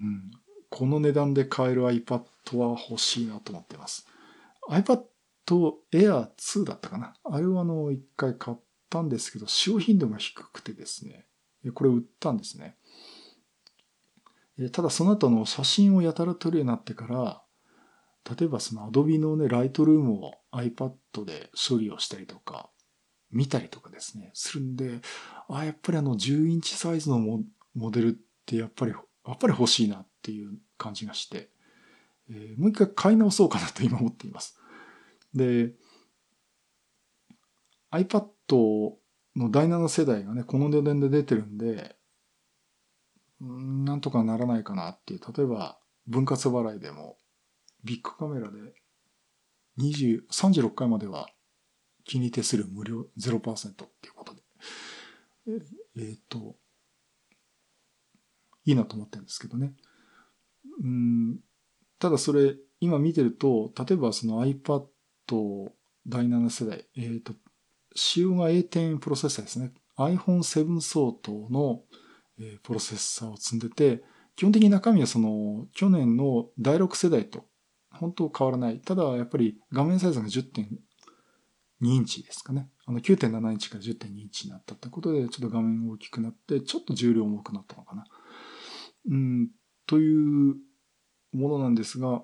[0.00, 0.30] うん。
[0.68, 2.22] この値段で買える iPad
[2.58, 4.06] は欲しいなと思ってます。
[4.68, 5.04] iPad
[5.92, 7.14] Air 2だったかな。
[7.24, 8.56] あれはあの、一回買っ
[8.90, 11.26] たんですけど、使用頻度が低くてですね。
[11.74, 12.76] これ売ったんですね。
[14.68, 17.42] ただその後の写真をやたら撮るようになってから、
[18.36, 22.68] 例えばその Adobe のね、ライトルームを iPad で処理をしたりとか、
[23.30, 25.00] 見たりとかですね、するんで、
[25.48, 27.18] あ、やっぱりあの10インチサイズの
[27.74, 28.12] モデルっ
[28.44, 31.48] てやっぱり、やっぱり欲しいなっていう感じがして、
[32.28, 34.58] えー、もう一回買い直そうかなと今思っています。
[35.34, 35.72] で、
[37.92, 38.26] iPad
[39.36, 41.96] の第7世代がね、この値段で出てるんで、
[43.40, 45.20] なんとかならないかなっていう。
[45.36, 47.16] 例えば、分割払いでも、
[47.84, 48.58] ビッグカメラで
[49.78, 51.28] 20、36回までは
[52.04, 54.42] 気に手数料無料0%っていうことで。
[55.96, 56.56] えっ、ー、と、
[58.64, 59.72] いいなと思ってるんですけどね。
[60.82, 61.40] うん、
[61.98, 64.86] ただそれ、今見てると、例えばその iPad
[66.06, 67.34] 第7世代、えっ、ー、と、
[67.94, 69.72] 仕様が A10 プロセッサーですね。
[69.96, 71.82] iPhone7 相当の、
[72.40, 74.02] えプロセッサーを積んでて、
[74.36, 77.44] 基本的に中身はその去年の第6世代と
[77.90, 78.80] 本当変わらない。
[78.80, 80.66] ただやっぱり画面サイズが10.2
[81.82, 82.68] インチですかね。
[82.86, 88.04] あの9.7インチから10.2インチになったってことで、ちょっと画面大きくなって、ちょっと重量重くなったのかな。
[89.10, 89.50] うん、
[89.86, 90.56] という
[91.32, 92.22] ものなんですが、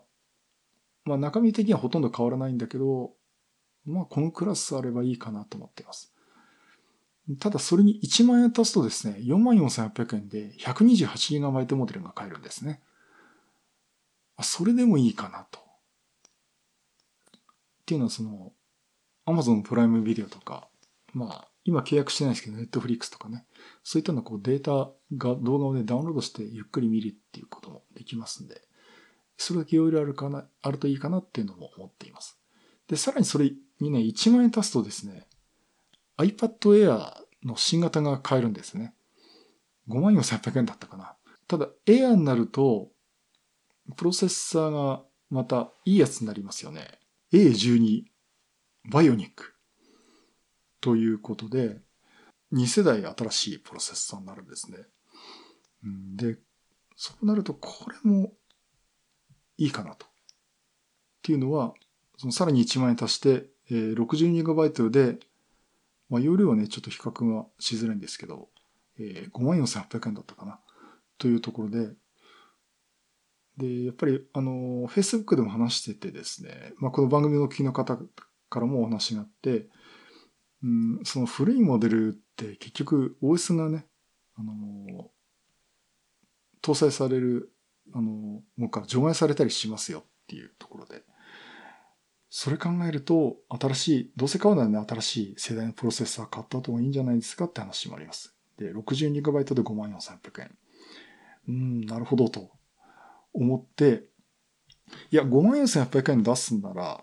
[1.05, 3.13] まあ中身的にはほとんど変わらないんだけど、
[3.85, 6.13] まあこのクラスあればいいかなと思っています。
[7.41, 12.81] ただそれに1万円足すとですね、44,800円で 128GB モデルが買えるんですね。
[14.43, 15.59] それでもいいかなと。
[15.59, 15.63] っ
[17.87, 18.53] ていうのはその、
[19.27, 20.69] Amazon プライムビデオとか、
[21.13, 23.45] まあ、今契約してないですけど、Netflix とかね、
[23.83, 28.63] そういったのこうデータが動画をね、ダウンロードしてゆっくり見るっていうこともできますんで、
[29.37, 32.39] それだけいろいろあるかな、あるといいかなっていうのも思っています。
[32.89, 35.27] で、さらにそれにね、1万円足すとですね、
[36.19, 37.13] iPad Air
[37.45, 38.95] の新型が買えるんですね。
[39.89, 41.17] 54,800円だったかな。
[41.47, 42.91] ただ、Air になると、
[43.97, 46.99] プロセッサーがまたいいやつになりますよね。
[47.33, 48.05] A12
[48.91, 49.55] バイオニック
[50.81, 51.81] ということで、
[52.53, 54.79] 2世代新しいプロセッサーになるんですね。
[56.17, 56.39] で、
[56.97, 58.33] そうなるとこれも
[59.59, 60.07] いいかなと。
[60.07, 60.09] っ
[61.23, 61.75] ていうのは、
[62.17, 65.19] そのさらに1万円足して、えー、62GB で、
[66.09, 68.49] まあ、容量はね、ちょっと比較がしづらいんですけど、
[68.99, 70.61] えー、54,800円だったかな。
[71.19, 71.91] というところで、
[73.57, 77.99] で、やっぱり、あの、Facebook でも話しててですね、まあ、この番組の聞きの方
[78.49, 79.69] からもお話があって、
[80.63, 83.87] うん、その古いモデルって結局 OS がね、
[84.37, 85.11] あの、
[86.63, 87.53] 搭載される、
[87.95, 91.03] あの、ものか除外されたりしますよっていうところで、
[92.39, 98.35] それ考えると、新しい、どうせ買うならね、新しい世代のプロセッサー買った方がいいんじゃないですかって話もあります。
[98.59, 100.51] で、62GB で54,300円。
[101.49, 102.51] うん、なるほどと
[103.33, 104.05] 思って、
[105.11, 107.03] いや、54,800円出すんなら、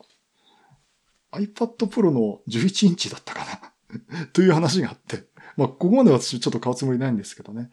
[1.32, 3.74] iPad Pro の11インチだったか
[4.20, 5.24] な という話があって。
[5.58, 7.72] まあ、ここまで私ちょっと買うつもりないんですけどね。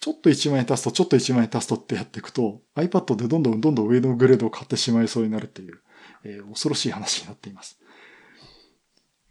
[0.00, 5.80] ちょっと1万円足すと、ちょっと1万円足すとってやっていくと、iPad でどんどんどんどん上のグレードを買ってしまいそうになるっていう、
[6.24, 7.78] えー、恐ろしい話になっています。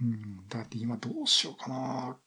[0.02, 2.17] うん、だって今どうしようかな。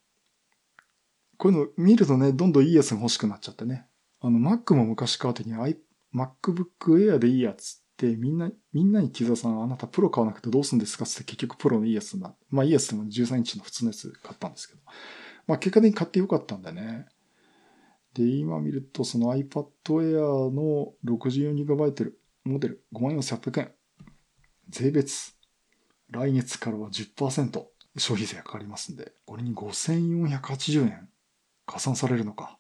[1.39, 3.87] こういうの見るとね、どんどんいいやつが欲しくなっちゃってね。
[4.21, 12.35] あの、Mac も昔買うときに MacBook Air でいいやつってみんな、みんなに木澤さん、あなたプロ買わなくてどうするんですかって結局プロのいいやつな。
[12.51, 14.81] まあいいやつでも13インチの普通のやつ買ったんですけど。
[15.47, 17.07] まあ結果的に買ってよかったんだね。
[18.15, 22.13] で、今見るとその iPad Air の 64GB
[22.45, 23.73] モデル54,800円。
[24.73, 25.35] 税別。
[26.11, 27.65] 来月からは10%
[27.97, 31.09] 消費税がかかりますんで、これに5480円
[31.67, 32.59] 加算されるのか。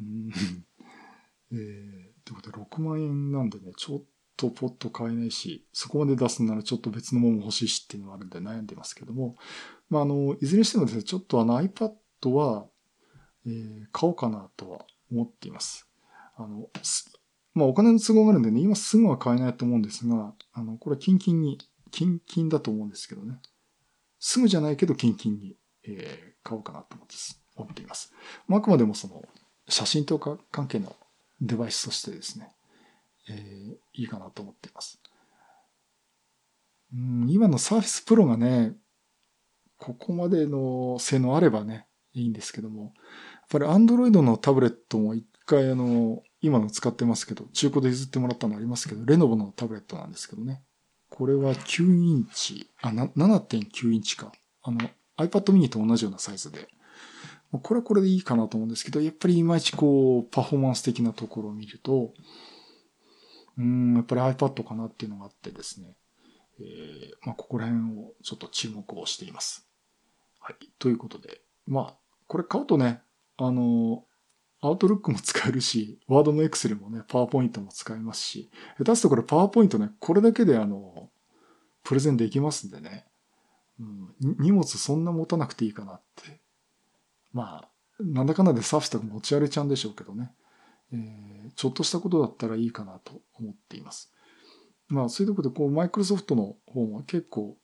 [0.00, 0.30] うん。
[1.52, 4.02] えーってことで6万円なんでね、ちょっ
[4.36, 9.36] とポッと買えないし、そこまで出すならちょっと別のもの欲しいしっていうのがあるんで悩んでますけども、
[9.88, 11.92] まあ、あの、いずれにしてもですね、ちょっとあの iPad
[12.30, 12.66] は、
[13.46, 15.88] えー、買おうかなとは思っています。
[16.36, 16.68] あの、
[17.54, 21.58] まあ、お金の都合があるんでね、今すぐは買えないと思うんですが、あの、これはキンキンに、
[21.90, 23.38] キンキンだと思うんですけどね。
[24.20, 27.14] すぐじゃないけどキンキンに、えー、買おうかなと思って
[27.56, 28.12] 思っています。
[28.46, 29.22] まあ、あくまでもその、
[29.68, 30.94] 写真とか関係の
[31.40, 32.50] デバイスとしてですね、
[33.28, 35.00] えー、いいかなと思っています。
[36.92, 38.74] うん、今の Surface Pro がね、
[39.76, 42.92] ここまでの性能あればね、いいんですけども、やっ
[43.50, 50.62] ぱり Android のタブレットも一回あの、今の使ってますけど、中古で譲ってもらったのありますけど、レノボのタブレットなんですけどね。
[51.10, 54.32] これは9インチ、あ、7.9インチか。
[54.62, 54.78] あの、
[55.16, 56.68] iPad mini と同じようなサイズで。
[57.50, 62.12] これはこれでいいかなと思うんですけど、やっぱりいまいちこう、パフォーマンス的なところを見ると、
[63.56, 65.96] うん、やっぱり iPad かなっていうのがあってですね。
[66.60, 69.66] えー、まあ、ここら辺をちょっと注目をしています。
[70.40, 70.56] はい。
[70.78, 71.94] ということで、まあ、
[72.26, 73.00] これ買うとね、
[73.38, 74.04] あの、
[74.60, 81.10] アウトルックも使えるし、ワードのエクセルもね、パワーポイントも使えますし、下手すとこれパワーポイントね、これだけであの、
[81.84, 83.06] プレゼンできますんでね、
[83.78, 86.40] うん、荷物そんな持たなくていいかなって。
[87.32, 87.68] まあ、
[88.00, 90.32] なんだかんだでサーフィスとか持ち歩いちゃうんでしょうけどね、
[90.92, 94.12] えー、ちょっとしたことだったらいいかなと思っています。
[94.88, 97.56] まあ、そういうところで、こう、マイクロソフトの方も結構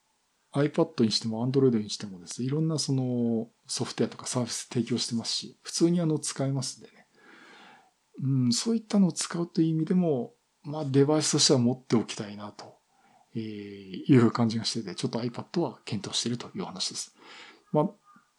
[0.53, 7.07] iPad にしても Android にしてもですね、いろんなそのソフトウェアとかサービス提供してますし、普通にあの使えますんでね。
[8.23, 12.75] うん、そういったのを使うという意味でも、まあデバイスとしては持っておきたいなと、
[13.37, 17.13] いう感じがしてて、ちょっと iPad は検討しているという話です。
[17.73, 17.89] まあ、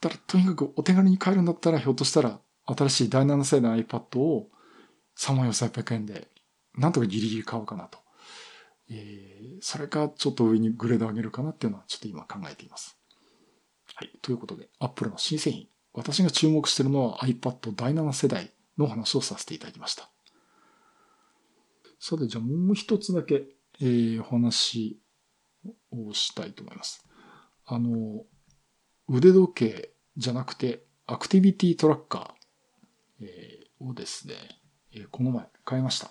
[0.00, 4.48] ただとにかくお手軽に買えるんだったら、ひょっとしたら新しい第7世代の iPad を
[5.18, 6.28] 3万4800円で、
[6.74, 7.98] なんとかギリギリ買おうかなと
[8.88, 12.95] えー、それかちょっと上にグレード上げるかなっていうのはちょっと今考えています。
[13.98, 14.10] はい。
[14.20, 15.68] ということで、Apple の新製品。
[15.94, 20.10] 私が注目しているのは iPad 第7世代の話をさせていただきました。
[21.98, 23.46] さて、じゃあもう一つだけ、
[23.80, 25.00] えー、お話
[25.90, 27.06] をしたいと思います。
[27.64, 28.22] あの、
[29.08, 34.34] 腕時計じゃなくて、アクティビティトラッカー、えー、をですね、
[34.92, 36.10] えー、この前買いました。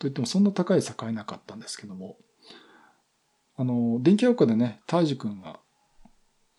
[0.00, 2.16] といってもそんな高い差買えなかったんですけども、
[3.54, 5.60] あの、電気屋岡でね、大治君が、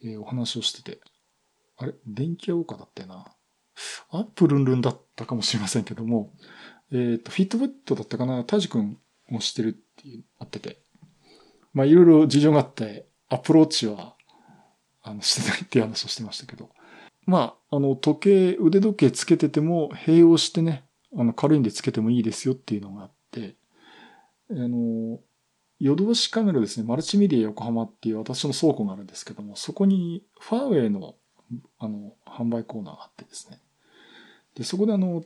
[0.04, 1.00] え、お話をしてて、
[1.78, 1.94] あれ？
[2.06, 3.26] 電気屋岡だったよな。
[4.12, 6.34] アップルンルンだったかもしれませんけども、
[6.92, 10.78] えっ、と、フィットブットだったかな、大治君も知ってるっていう、あってて。
[11.74, 14.16] まあ、いろいろ事情があって、アプローチは、
[15.02, 16.70] あの、してないっていう話をしてましたけど。
[17.26, 20.86] まあ、あの、時計、腕時計つけてても、併用してね、
[21.18, 23.56] あの、軽いんでつけてもいいですよっていうのがあって、
[24.52, 25.20] あの、
[25.84, 31.16] ヨドバシカメラですね、マルチメディア横浜っていう私の倉庫があるんですけども、そこにファーウェイの、
[31.78, 33.60] あの、販売コーナーがあってですね。
[34.56, 35.26] で、そこであの、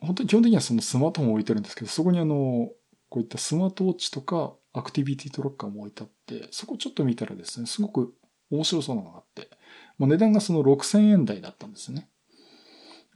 [0.00, 2.70] 本当に基本的にはそのスマートフォンを置いてるんですけど、そこにあの、
[3.08, 8.12] こういったスマートウォッチとかアクティビティトロッカーも置いてあって、そこちょっと見たらですね、すごく
[8.50, 9.48] 面白そうなのがあって、
[9.96, 12.08] もう値段がその6000円台だったんですね。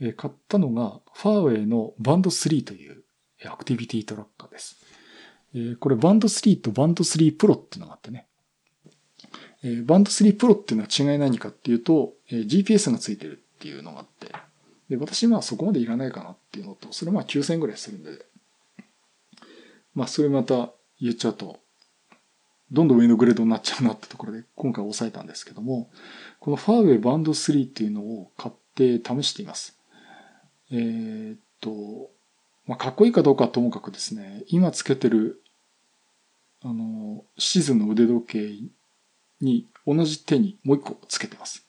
[0.00, 3.02] え買ったのが、ファーウェイのバンド3という
[3.46, 4.76] アクティビティトラッカーです。
[5.54, 8.26] えー、これバンド3とバンド3プロっていうのがあってね。
[9.62, 14.32] えー、バンド3プロっていうのは違い何かっていうと、えー、GPS がついてるっていうのがあって、
[14.88, 18.11] で、私まあそこまでいらないかなっていうのと、それまあ9000円ぐらいするんで、
[19.94, 21.58] まあそれまた言っちゃうと、
[22.70, 25.90] どんどん上のグレードになっちゃうなってところで今回押さえたんですけども、
[26.38, 29.78] このファーウェイバンド3っていうのを買って試しています。
[30.70, 32.11] えー、っと、
[32.68, 35.42] まあ、かっこいいかどうかともかくですね、今つけてる、
[36.62, 38.54] あの、シズンの腕時計
[39.40, 41.66] に同じ手にもう一個つけてます。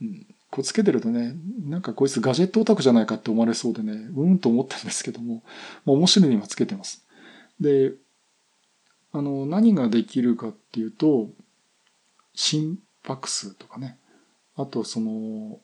[0.00, 0.26] うん。
[0.50, 5.42] こうつけてるとね、なんかこいつガジェットオタクじゃないかって思われそうでね、うんと思ったんですけども、
[5.84, 7.04] まあ面白いにはつけてます。
[7.58, 7.94] で、
[9.12, 11.28] あの、何ができるかっていうと、
[12.34, 13.98] 心拍数とかね、
[14.54, 15.58] あとその、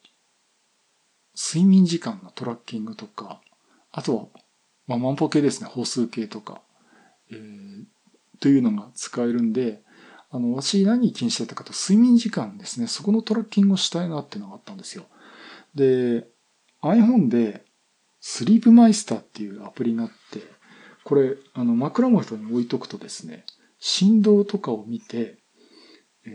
[1.36, 3.40] 睡眠時間のトラッキングとか、
[3.92, 4.26] あとは、
[4.86, 6.62] まあ、万歩計ですね、歩数計とか、
[7.30, 7.84] えー、
[8.40, 9.82] というのが使えるんで、
[10.30, 15.04] あの、私何気にしてたかと、睡眠時間ですね、そこのトラッキングをしたいなっていうのがあったんですよ。
[15.74, 16.26] で、
[16.82, 17.64] iPhone で、
[18.20, 20.42] スリープマイスターっていうアプリがあって、
[21.04, 23.44] これ、あの、枕元に置いとくとですね、
[23.78, 25.38] 振動とかを見て、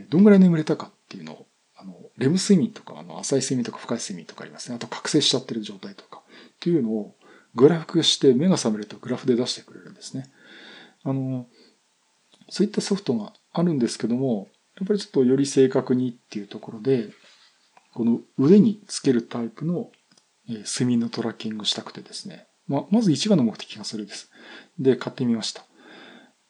[0.10, 4.76] どんぐらい眠れたかっていうのを、あの、レム睡眠とか、あの、浅い睡眠とか深い睡眠とかありますね。
[4.76, 6.24] あと覚醒しちゃってる状態とか、
[6.56, 7.16] っていうのを、
[7.56, 10.30] グラフ化して目が覚めるとグラフで出してくれるんですね。
[11.04, 11.48] あの、
[12.50, 17.10] そういったソフトがあるんですけども、やっぱりちょっとより正確にっていうところで、
[17.94, 19.90] この腕につけるタイプの
[20.48, 22.48] 睡眠のトラッキングしたくてですね。
[22.68, 24.30] ままず一番の目的がそれです。
[24.78, 25.66] で、買ってみました。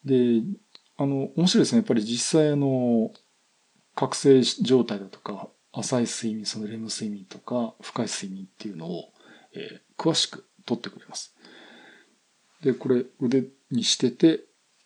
[0.04, 0.42] で、
[0.96, 1.78] あの、面白いですね。
[1.78, 3.12] やっぱり実際あの、
[3.94, 9.12] 覚醒状態だとか、浅い睡眠、そのレム睡眠とか、深い睡眠っていうのを、
[9.54, 11.34] えー、詳しく取ってくれます。
[12.62, 14.40] で、これ腕にしてて、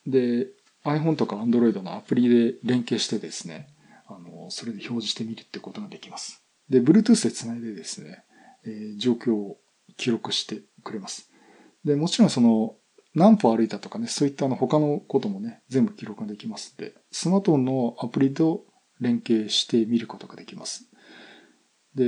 [0.07, 0.49] で、
[0.85, 3.69] iPhone とか Android のアプリで連携してですね、
[4.07, 6.43] あの、それで表示してみるってことができます。
[6.69, 8.25] で、Bluetooth でつないでですね、
[8.65, 9.59] えー、状況を
[9.97, 11.31] 記録してくれます。
[11.85, 12.77] で、もちろんその
[13.15, 18.65] 何歩歩いたとかね、そういったあの他のこともね、全部記録ができますので、スマートフォンのアプリと
[19.01, 20.85] 連携して見ることができます。
[21.95, 22.05] で、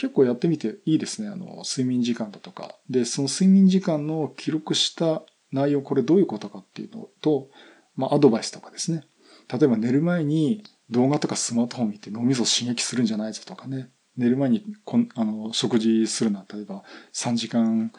[0.00, 1.28] 結構やってみていいですね。
[1.28, 2.74] あの、睡眠時間だとか。
[2.88, 5.22] で、その睡眠時間の記録した
[5.52, 7.50] 内容、これどういうことかっていうのと、
[7.96, 9.04] まあ、アドバイスとかですね。
[9.52, 13.90] 例えば寝る前に動画とかスマートフォン見て脳みそ刺激するんじゃないぞとかね。
[14.16, 16.82] 寝る前にこんあの食事するのは例えば
[17.12, 17.92] 3時間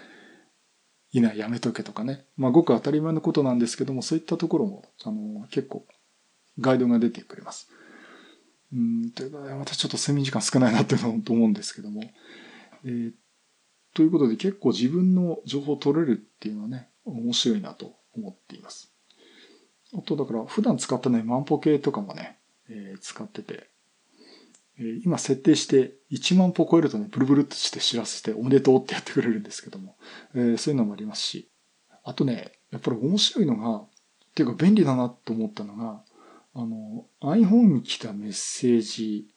[1.12, 2.26] 以内やめとけとかね。
[2.36, 5.86] まあ、ごく当たり前のことなんですけども、そういったところも、あの、結構、
[6.60, 7.70] ガイドが出てくれます。
[8.74, 9.12] うん、
[9.60, 12.04] 私ちょっと睡眠時間少ないなっていうと思うんですけども。
[12.84, 13.12] えー、
[13.94, 18.94] ということで結構自分の情報を取れるっていうのはね、面白いなと思っています。
[19.94, 22.38] あと、だから普段使ってない万歩計とかもね、
[22.70, 23.68] えー、使ってて、
[24.80, 29.98] えー、今設定して1万歩超えるとね、ブルブルっとして知らせておめでとうってやってくれるんですけども、
[30.34, 31.50] えー、そういうのもありますし、
[32.04, 36.02] あとね、やっぱり面白いのが、っていうか便利だなと思ったのが、
[36.54, 39.28] あの、iPhone に来たメッセージ、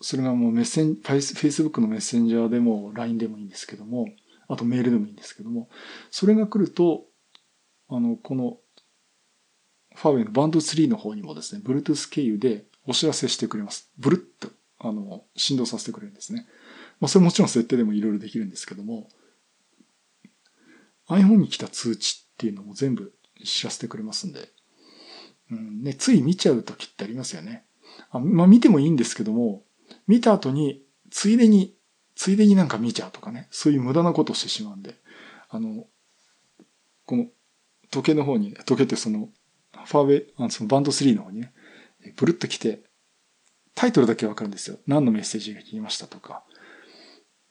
[0.00, 4.08] それがもうメッセン、Facebook のメッセンジャーでも LINE でもいいんですけども、
[4.46, 5.68] あとメールでもいいんですけども、
[6.10, 7.04] それが来ると、
[7.88, 8.58] あの、この、
[9.94, 13.90] ファーウェイのバンド3の方にもですね、Bluetooth 経由でお知らせしてくれます。
[13.98, 16.46] ブルッと、あの、振動させてくれるんですね。
[17.00, 19.08] まあ、それもちろん設定でもいろいろできるんですけども、
[21.08, 23.12] iPhone に来た通知っていうのも全部
[23.44, 24.50] 知らせてくれますんで、
[25.50, 27.64] うんね、つい見ちゃう時ってありますよね。
[28.10, 29.62] あまあ見てもいいんですけども、
[30.06, 31.74] 見た後に、ついでに、
[32.14, 34.94] ついでになんか見ちゃうとかね、そういう無駄なことをしてしまうんで、
[35.48, 35.86] あの、
[37.06, 37.26] この
[37.90, 39.28] 時計の方に、時計ってその、
[39.72, 41.52] ファーウェイ、あのそのバンド3の方にね、
[42.16, 42.82] ブルッと来て、
[43.74, 44.78] タイトルだけわかるんですよ。
[44.86, 46.42] 何のメッセージが来ましたとか。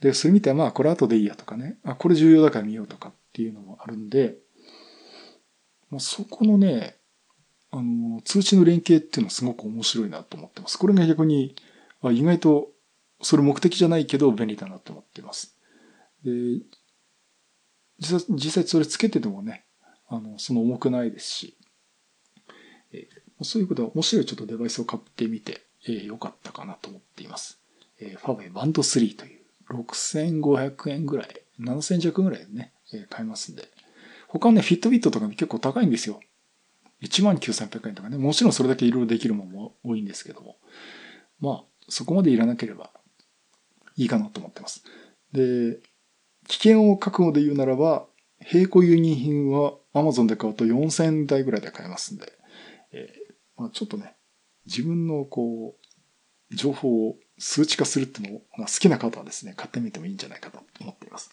[0.02, 1.78] で、それ見て、まあ、これ後でいいやとかね。
[1.84, 4.36] あ、これ重要だから見ようとかっていうのもあるんで、
[5.90, 6.97] もうそこのね、
[7.72, 10.78] あの、通知の連携っていうのはすごく面白いなと思ってます。
[10.78, 11.56] これが逆に、
[12.02, 12.70] あ意外と、
[13.22, 15.58] それ目的じゃないけど便利だなと思ってます。
[16.24, 16.32] で、
[18.00, 19.66] 実際、実際それつけててもね、
[20.08, 21.58] あの、その重くないですし、
[22.94, 27.60] えー、そういうことは面白いちょっとデバイスを買ってみて、えー、よかったかなと思っています。
[28.00, 33.68] えー、ファーウェイバンド3という6500円ぐらい、7000弱ぐらいでね、えー、買えますんで。
[34.28, 36.20] 他ね、フィットビットとか結構高いんですよ。
[37.02, 40.58] 19,800円とかね、もちろんそれだけいろいろできるものも多いんですけども、
[41.40, 42.92] まあ、そこまでいらなければ
[43.96, 44.84] いいかなと思ってます。
[45.32, 45.80] で、
[46.48, 48.08] 危険を覚悟で言うならば、
[48.52, 52.32] 並行輸入品は Amazon で買うと4000台ぐらいで買えますんで、
[52.92, 54.16] えー、まあ、ちょっとね、
[54.66, 61.32] 自分のこう、情報を数値化するってのが好きな方はですね、買ってみてもいいんじゃないかと思っています。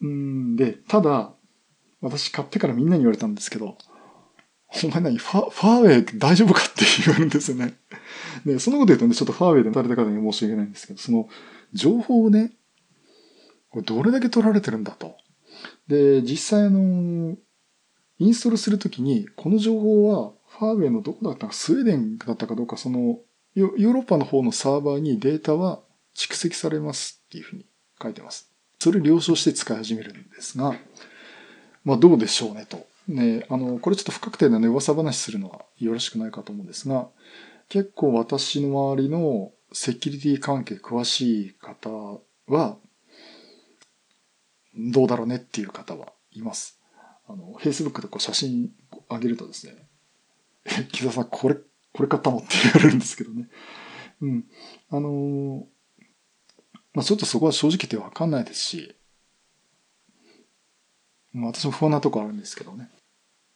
[0.00, 1.34] うんで、ただ、
[2.00, 3.76] 私買ってからみんなに言われたんですけど、
[4.84, 7.74] お前何ファ、ファーウェイ大丈夫かって言われるんですよね。
[8.46, 11.28] で、そのこと言うとね、ちょっとファーウェイでされた方に申し訳ないんですけど、その、
[11.72, 12.52] 情報をね、
[13.70, 15.16] これどれだけ取られてるんだと。
[15.88, 17.36] で、実際あの、
[18.18, 23.18] インストールするときに、この情報は、ファーウェイのどこだったか、スウェーデンだったかどうか、その、
[23.54, 25.80] ヨーロッパの方のサーバーにデータは
[26.14, 27.66] 蓄積されますっていうふうに
[28.00, 28.50] 書いてます。
[28.78, 30.74] それ了承して使い始めるんですが、
[31.84, 32.86] まあどうでしょうねと。
[33.08, 37.08] ね、あの、これちょっと不確定なね、噂話するのはよろしくないかと思うんですが、
[37.68, 41.90] 結構私の周りのセキュリティ関係詳しい方
[42.46, 42.76] は、
[44.76, 46.80] どうだろうねっていう方はいます。
[47.28, 48.70] あの、Facebook でこう写真
[49.08, 49.74] 上げるとですね、
[50.64, 51.56] え、木田さんこれ、
[51.92, 53.48] これ買ったのって言われるんですけどね。
[54.20, 54.44] うん。
[54.90, 55.66] あの、
[56.92, 58.96] まあちょっとそこは正直言ってわかんないですし、
[61.32, 62.90] まあ、私も不安なとこあるんですけどね。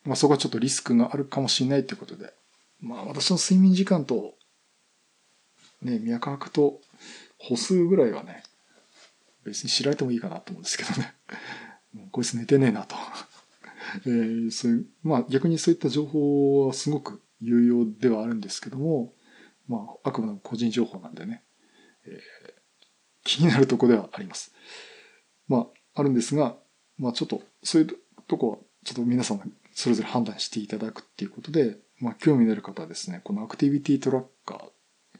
[0.04, 2.32] まあ、そこはちょっとリスクがあるかもしれないってことで。
[2.80, 4.34] まあ、私の睡眠時間と、
[5.82, 6.80] ね、脈拍と
[7.38, 8.42] 歩数ぐらいはね、
[9.44, 11.14] 別に知られてもいいかなと思うんですけどね。
[11.92, 12.96] もうこいつ寝てねえなと。
[14.06, 19.14] えー、そういう、まあ逆にそういった情報はすごく有用ではあるんですけども、
[19.68, 21.44] まああくまでも個人情報なんでね、
[22.06, 22.52] えー、
[23.24, 24.52] 気になるとこではあります。
[25.46, 26.56] まああるんですが、
[26.98, 27.96] まあちょっとそういう
[28.28, 34.60] とこはちょっと皆さんそれぞれ判断していただくっていうことで、まあ興味のある方はですね、このアクティビティトラッカー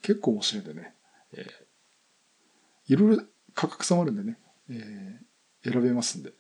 [0.03, 0.95] 結構面白いんでね、
[1.33, 3.23] えー、いろいろ
[3.55, 4.39] 価格差もあるんでね、
[4.71, 6.33] えー、選べますんで、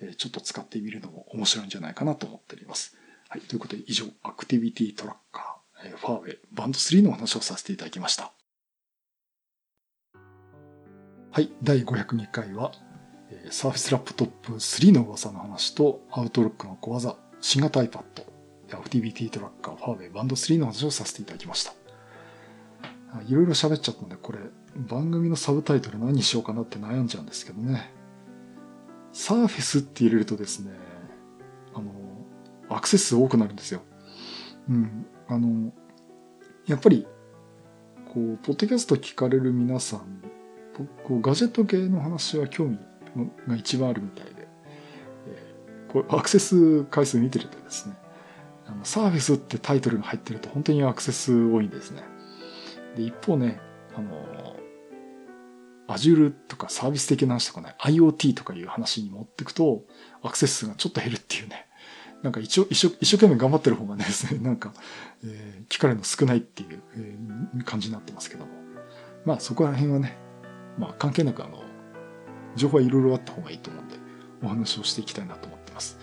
[0.00, 2.96] えー、ちょっと使ってみるのも面白いんじゃないかなと思っております。
[3.28, 3.40] はい。
[3.42, 8.32] ということで以上、アクティビティトラッカー、えー、ファーウェイバンド3の話をさせていただきました。
[11.30, 11.52] はい。
[11.62, 12.72] 第502回は、
[13.50, 18.02] サーフィスラップトップ3の噂の話と、アウトルックの小技、新型 iPad、
[18.68, 21.72] アクティビティトラッカー、ファーウェイ、バンド3の話をさせていただきました。
[23.28, 24.38] いろいろ喋っちゃったんで、これ、
[24.76, 27.92] 番組のサブタイトル何にしようかなって悩んじゃうんですけどね。
[29.12, 30.72] サーフェスって入れるとですね、
[31.74, 31.92] あの、
[32.68, 33.82] アクセス多くなるんですよ。
[34.68, 35.06] うん。
[35.28, 35.72] あの、
[36.66, 37.06] やっぱり、
[38.12, 40.22] こう、ポッドキャスト聞かれる皆さん、
[41.04, 42.78] こうガジェット系の話は興味
[43.46, 44.48] が一番あるみたいで、
[45.26, 47.96] えー、こうアクセス回数見てるとですね、
[48.66, 52.02] あのサーフェスってタイトルが入ってると本当にアクセス多いんですね。
[52.96, 53.60] で、一方ね、
[53.94, 54.56] あの、
[55.88, 59.82] Azure とかサービス的な話とかね、IoT とかいう話に持ってくと、
[60.22, 61.66] アクセス数がちょっと減るっていうね。
[62.22, 64.72] なんか一生、一生、一生懸命頑張ってる方がねですね、 なんか、
[65.24, 68.52] えー、聞かれるの少ないっていう、えー、感じになってますけども。
[69.24, 70.16] まあそこら辺はね、
[70.78, 71.62] まあ関係なくあの、
[72.56, 73.96] 情報はいろいろあった方がいいと思うんで、
[74.42, 75.98] お話をしていきたいなと思ってます。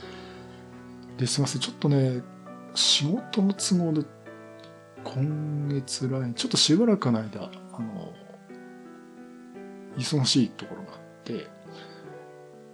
[1.17, 1.61] で、すいません。
[1.61, 2.21] ちょっとね、
[2.75, 4.07] 仕事の都合で、
[5.03, 8.13] 今月来、ちょっとしばらくの間、あの、
[9.97, 11.47] 忙しいところがあって、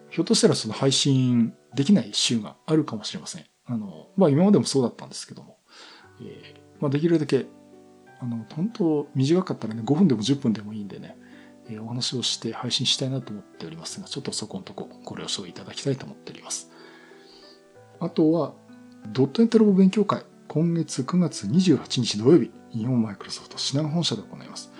[0.09, 3.45] ひょっとしたらその配信できない週があるかもしれません。
[3.65, 5.57] あの、まあ今までもそうだったんですけども、
[6.21, 7.45] えー、まあできるだけ、
[8.19, 11.17] あの、本当短かったらね、5分でも10分でもいいんでね、
[11.70, 16.70] え、お話をして配信したいなと思っておりますが、ちょっとそこのとこご了承いただきたいと思っております。
[17.99, 18.53] あとは、
[19.07, 24.72] ドットエントロボ勉強会、今月9月28日土曜日、日本マイクロソフト品川本社で行います。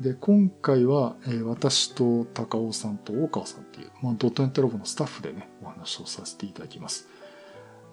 [0.00, 7.08] で、今回は、え、私と高尾さんと大川さんっていう、まあ、ドットエントロボのスタッフでね、お話をさせていただきます。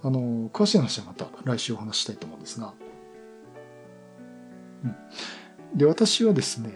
[0.03, 2.73] あの、詳しい話はまた来週お話したいと思うんですが、
[4.83, 5.77] うん。
[5.77, 6.71] で、私はですね、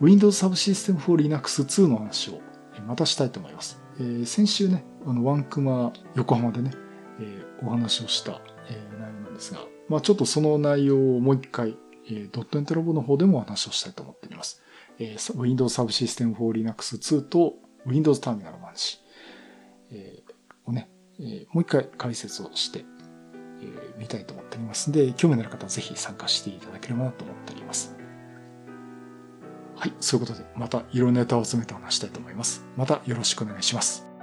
[0.00, 2.40] Windows Subsystem for Linux 2の話を
[2.86, 3.80] またしたいと思います。
[3.98, 6.72] えー、先週ね、あの、ワンクマ横浜でね、
[7.20, 11.76] えー、お話をした、えー、内容なんですが、まあちょっとその内容をもう一回、
[12.06, 14.62] えー、ドットエントロボの方でもお話をしたいと思っております。
[14.98, 17.54] えー、Windows Subsystem for Linux 2と
[17.86, 19.00] Windows Terminal の話、
[19.90, 20.90] えー、をね、
[21.20, 22.84] えー、もう一回解説をして、
[23.60, 28.03] えー、見たいと思っておりますので、興味のある方はぜひ参加していただければなと思っております。
[29.76, 32.64] はい、そういうことで、またいろんなネタを集めてお話したいと思います。
[32.76, 34.13] またよろしくお願いします。